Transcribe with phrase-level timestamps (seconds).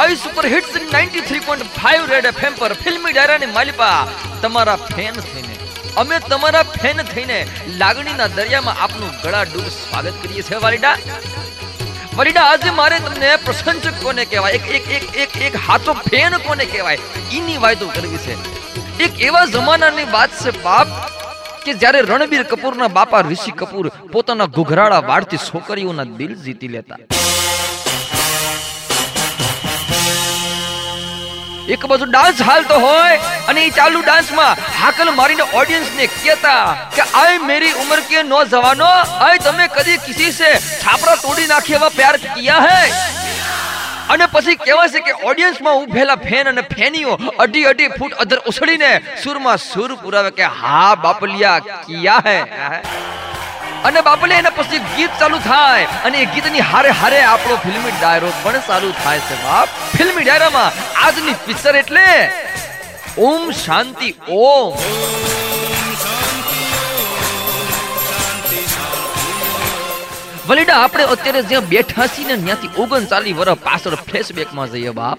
[0.00, 4.06] આઈ super hits 93.5 red FM પર ફિલ્મી ડાયરાની માલિપા
[4.42, 5.54] તમારા ફેન થઈને.
[5.96, 10.96] અમે તમારા ફેન થઈને લાગણીના દરિયામાં આપનું ગળા ડૂબ સ્વાગત કરીએ છીએ, વાલીડા.
[12.16, 14.52] વાલીડા, આજે મારે તમને પ્રશંસક કોને કહેવાય?
[14.52, 16.98] એક એક એક એક એક હાથો ફેન કોને કહેવાય?
[17.32, 18.40] ઈની વાતો કરવી છે.
[19.02, 20.88] એક એવા જમાનાની વાત છે, બાપ,
[21.64, 26.96] કે જ્યારે રણબીર કપૂરના બાપા ઋષિ કપૂર પોતાના ઘુઘરાળા વાળતી છોકરીઓના દિલ જીતી લેતા.
[31.74, 36.62] એક બાજુ ડાન્સ હાલતો હોય અને એ ચાલુ ડાન્સમાં હાકલ મારીને ઓડિયન્સને કહેતા
[36.96, 41.78] કે આય મેરી ઉમર કે નો જવાનો, આય તમે કદી કિસી સે છાપરા તોડી નાખી
[41.80, 42.82] એવા પ્યાર કિયા હે?
[44.08, 48.90] અને પછી કહેવાય છે કે ઓડિયન્સમાં ઉભેલા ફેન અને ફેનીઓ અઢી અઢી ફૂટ અધર ઉછળીને
[49.24, 52.38] સુરમાં સુર પુરાવે કે હા બાપલિયા, કિયા હે?
[53.88, 55.86] અને બાપલે એના પછી ગીત ચાલુ થાય.
[56.06, 59.68] અને એ ગીતની હારે હારે આપણો ફિલ્મી ડાયરો પણ ચાલુ થાય છે બાપ.
[59.96, 60.70] ફિલ્મી ડાયરામાં
[61.04, 62.06] આજની પિક્ચર એટલે
[63.28, 64.74] ઓમ શાંતિ ઓમ.
[70.48, 75.18] વલીડા, આપણે અત્યારે જ્યાં બેઠા છીએ ને, ત્યાંથી ઓગણચાલીસ વર્ષ પાછળ ફ્લેશબેકમાં જઈએ બાપ.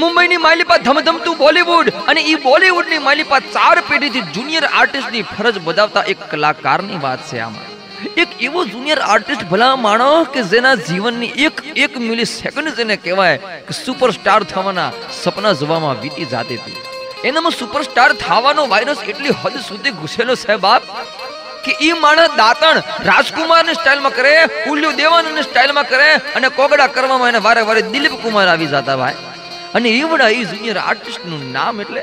[0.00, 6.24] મુંબઈની માલિપા ધમધમતું બોલીવુડ અને ઈ બોલીવુડની માલિપા ચાર પેઢીથી જુનિયર આર્ટિસ્ટની ફરજ બજાવતા એક
[6.30, 7.68] કલાકારની વાત છે આમાં.
[8.22, 13.52] એક એવો જુનિયર આર્ટિસ્ટ ભલા માણો કે જેના જીવનની એક એક મિલી સેકન્ડ જેને કહેવાય
[13.68, 14.88] કે સુપરસ્ટાર થવાના
[15.20, 16.82] સપના જોવામાં વીતી જાતી હતી.
[17.28, 20.82] એનામાં સુપરસ્ટાર થવાનો વાયરસ એટલી હદ સુધી ઘૂસેલો છે બાપ
[21.68, 24.34] કે ઈ માણસ દાતણ રાજકુમારની સ્ટાઇલમાં કરે
[24.74, 29.18] ઉલ્લુ દેવાનની સ્ટાઇલમાં કરે અને કોગડા કરવામાં એને વારે વારે દિલીપ કુમાર આવી જતા ભાઈ.
[29.76, 32.02] અને એવડા એ જુનિયર આર્ટિસ્ટનું નામ એટલે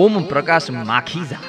[0.00, 1.44] ઓમ પ્રકાશ માખીજા?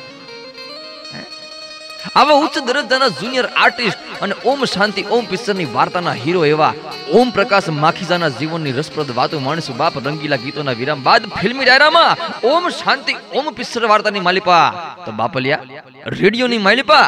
[2.20, 6.73] આવા ઉચ્ચ દરજ્જાના જુનિયર આર્ટિસ્ટ અને ઓમ શાંતિ, ઓમ પિક્ચરની વાર્તાના હીરો એવા
[7.20, 12.11] ઓમ પ્રકાશ માખીજાના જીવનની રસપ્રદ વાતો માણસુ બાપ રંગીલા ગીતોના વિરામ બાદ ફિલ્મી ડાયરામાં
[12.52, 14.67] ઓમ શાંતિ, ઓમ પિક્ચર વાર્તાની માલિપા.
[15.05, 15.83] તો બાપલિયા,
[16.22, 17.05] રેડિયોની માલિપા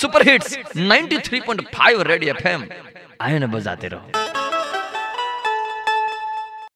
[0.00, 0.58] સુપર હિટ્સ
[0.90, 2.60] 93.5 રેડિયો એફએમ
[3.20, 4.02] આયને બજાતે રહો.